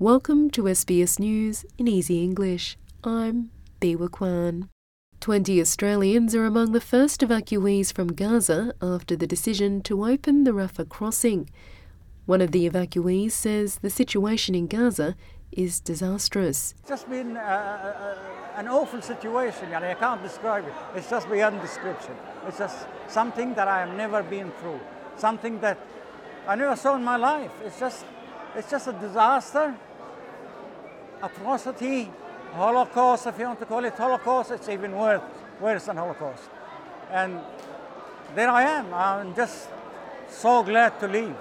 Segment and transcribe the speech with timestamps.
[0.00, 2.76] Welcome to SBS News in Easy English.
[3.04, 4.68] I'm Biwa Kwan.
[5.20, 10.50] 20 Australians are among the first evacuees from Gaza after the decision to open the
[10.50, 11.48] Rafah crossing.
[12.26, 15.14] One of the evacuees says the situation in Gaza
[15.52, 16.74] is disastrous.
[16.80, 20.74] It's just been uh, uh, an awful situation, and I can't describe it.
[20.96, 22.16] It's just beyond description.
[22.48, 24.80] It's just something that I have never been through,
[25.16, 25.78] something that
[26.48, 27.52] I never saw in my life.
[27.64, 28.04] It's just,
[28.56, 29.74] it's just a disaster,
[31.22, 32.10] atrocity,
[32.52, 34.52] Holocaust, if you want to call it Holocaust.
[34.52, 35.22] It's even worse,
[35.60, 36.44] worse than Holocaust.
[37.10, 37.40] And
[38.34, 38.94] there I am.
[38.94, 39.68] I'm just
[40.28, 41.36] so glad to leave.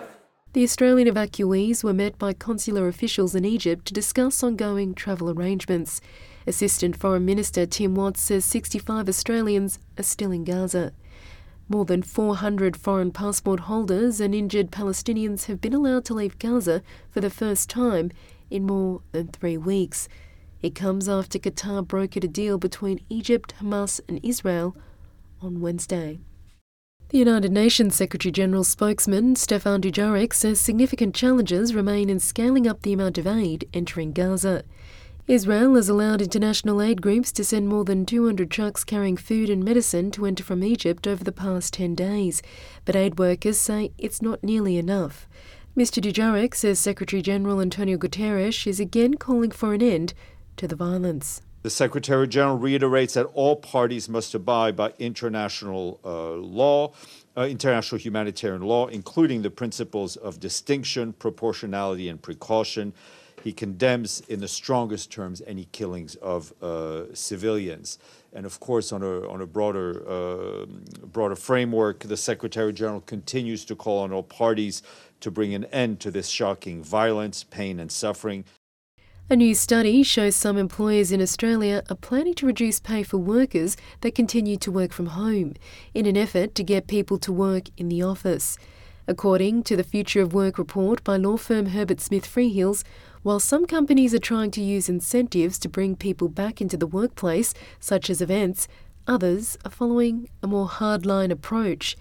[0.54, 6.00] The Australian evacuees were met by consular officials in Egypt to discuss ongoing travel arrangements.
[6.46, 10.94] Assistant Foreign Minister Tim Watts says 65 Australians are still in Gaza.
[11.70, 16.84] More than 400 foreign passport holders and injured Palestinians have been allowed to leave Gaza
[17.10, 18.12] for the first time
[18.50, 20.10] in more than three weeks.
[20.62, 24.76] It comes after Qatar brokered a deal between Egypt, Hamas, and Israel
[25.42, 26.20] on Wednesday.
[27.10, 32.82] The United Nations Secretary General spokesman Stefan Dujarric says significant challenges remain in scaling up
[32.82, 34.64] the amount of aid entering Gaza.
[35.26, 39.64] Israel has allowed international aid groups to send more than 200 trucks carrying food and
[39.64, 42.42] medicine to enter from Egypt over the past 10 days,
[42.84, 45.26] but aid workers say it's not nearly enough.
[45.78, 46.04] Mr.
[46.04, 50.14] Dujarric says Secretary General Antonio Guterres is again calling for an end
[50.58, 51.42] to the violence.
[51.62, 56.92] The Secretary General reiterates that all parties must abide by international uh, law,
[57.38, 62.94] uh, international humanitarian law, including the principles of distinction, proportionality, and precaution.
[63.44, 68.00] He condemns, in the strongest terms, any killings of uh, civilians.
[68.32, 70.66] And of course, on a, on a broader, uh,
[71.06, 74.82] broader framework, the Secretary General continues to call on all parties
[75.20, 78.46] to bring an end to this shocking violence, pain, and suffering.
[79.30, 83.76] A new study shows some employers in Australia are planning to reduce pay for workers
[84.02, 85.56] that continue to work from home
[85.94, 88.58] in an effort to get people to work in the office.
[89.06, 92.86] According to the Future of Work report by law firm Herbert Smith Freehills,
[93.24, 97.54] while some companies are trying to use incentives to bring people back into the workplace,
[97.80, 98.68] such as events,
[99.08, 101.98] others are following a more hardline approach.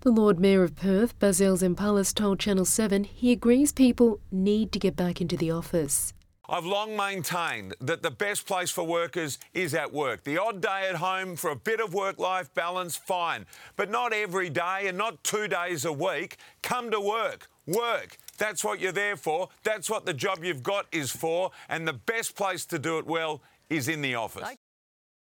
[0.00, 4.78] The Lord Mayor of Perth, Basil Zempilas, told Channel 7 he agrees people need to
[4.78, 6.12] get back into the office.
[6.48, 10.22] I've long maintained that the best place for workers is at work.
[10.22, 13.46] The odd day at home for a bit of work life balance, fine.
[13.74, 16.36] But not every day and not two days a week.
[16.62, 17.48] Come to work.
[17.66, 18.16] Work.
[18.36, 19.48] That's what you're there for.
[19.62, 21.50] That's what the job you've got is for.
[21.68, 24.56] And the best place to do it well is in the office.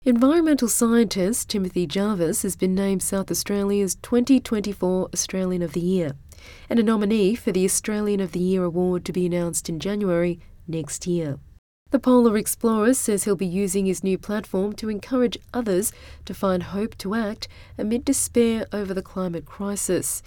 [0.04, 6.12] Environmental scientist Timothy Jarvis has been named South Australia's 2024 Australian of the Year
[6.70, 10.38] and a nominee for the Australian of the Year award to be announced in January
[10.68, 11.38] next year.
[11.90, 15.90] The Polar Explorer says he'll be using his new platform to encourage others
[16.26, 17.48] to find hope to act
[17.78, 20.22] amid despair over the climate crisis.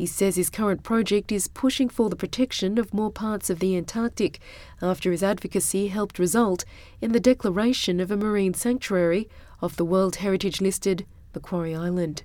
[0.00, 3.76] He says his current project is pushing for the protection of more parts of the
[3.76, 4.40] Antarctic
[4.80, 6.64] after his advocacy helped result
[7.02, 9.28] in the declaration of a marine sanctuary
[9.60, 12.22] off the World Heritage listed Macquarie Island.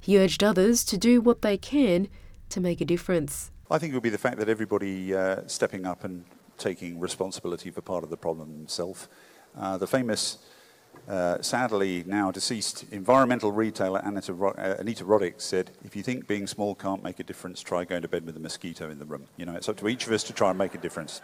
[0.00, 2.08] He urged others to do what they can
[2.48, 3.50] to make a difference.
[3.70, 6.24] I think it would be the fact that everybody uh, stepping up and
[6.56, 9.10] taking responsibility for part of the problem himself.
[9.54, 10.38] Uh, the famous,
[11.08, 16.46] uh, sadly now deceased environmental retailer Anita, uh, Anita Roddick said, if you think being
[16.46, 19.26] small can't make a difference, try going to bed with a mosquito in the room.
[19.36, 21.20] You know, it's up to each of us to try and make a difference.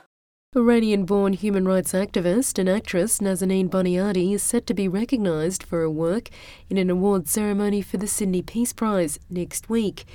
[0.56, 5.90] Iranian-born human rights activist and actress Nazanin Boniadi is set to be recognised for her
[5.90, 6.30] work
[6.70, 10.06] in an award ceremony for the Sydney Peace Prize next week.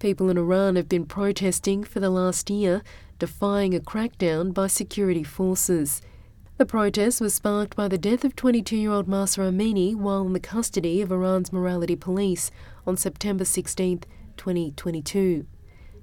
[0.00, 2.82] People in Iran have been protesting for the last year
[3.20, 6.02] defying a crackdown by security forces.
[6.56, 10.34] The protest was sparked by the death of 22 year old Mahsa Amini while in
[10.34, 12.52] the custody of Iran's morality police
[12.86, 14.04] on September 16,
[14.36, 15.46] 2022.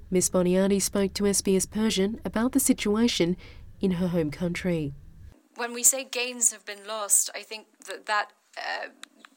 [0.09, 0.29] Ms.
[0.29, 3.37] Boniadi spoke to SBS Persian about the situation
[3.79, 4.93] in her home country.
[5.55, 8.87] When we say gains have been lost, I think that that, uh,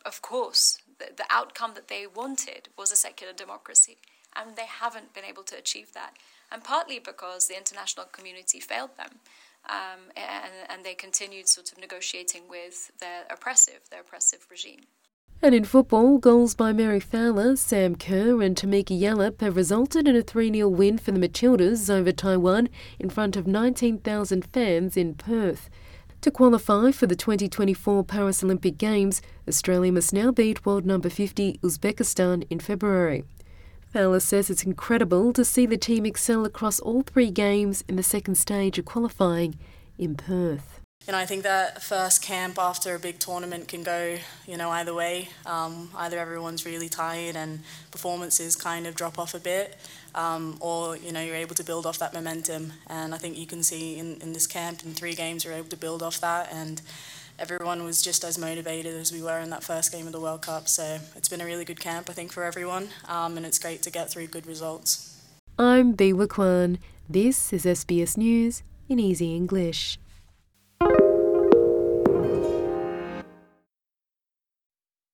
[0.04, 3.98] of course, the, the outcome that they wanted was a secular democracy,
[4.36, 6.14] and they haven't been able to achieve that
[6.50, 9.20] and partly because the international community failed them.
[9.68, 14.82] um, and, and they continued sort of negotiating with their oppressive, their oppressive regime.
[15.42, 20.16] And in football, goals by Mary Fowler, Sam Kerr, and Tameka Yallop have resulted in
[20.16, 25.14] a 3 0 win for the Matildas over Taiwan in front of 19,000 fans in
[25.14, 25.68] Perth.
[26.22, 31.58] To qualify for the 2024 Paris Olympic Games, Australia must now beat world number 50
[31.62, 33.24] Uzbekistan in February.
[33.94, 38.02] Fowler says it's incredible to see the team excel across all three games in the
[38.02, 39.54] second stage of qualifying
[39.96, 40.80] in Perth.
[41.06, 44.18] You know, I think that first camp after a big tournament can go,
[44.48, 45.28] you know, either way.
[45.46, 47.60] Um, either everyone's really tired and
[47.92, 49.76] performances kind of drop off a bit,
[50.16, 52.72] um, or you know you're able to build off that momentum.
[52.88, 55.68] And I think you can see in, in this camp in three games you're able
[55.68, 56.82] to build off that, and
[57.38, 60.42] everyone was just as motivated as we were in that first game of the World
[60.42, 60.68] Cup.
[60.68, 63.82] So it's been a really good camp, I think, for everyone, um, and it's great
[63.82, 65.20] to get through good results.
[65.58, 66.78] I'm Biwa Kwan.
[67.08, 69.98] This is SBS News in Easy English.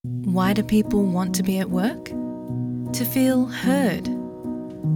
[0.02, 2.06] Why do people want to be at work?
[2.06, 4.08] To feel heard,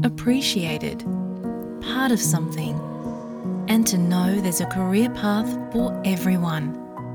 [0.05, 1.05] appreciated,
[1.81, 2.79] part of something,
[3.69, 6.83] and to know there's a career path for everyone.